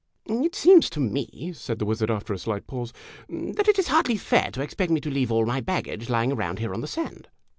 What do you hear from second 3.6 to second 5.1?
it is hardly fair to expect me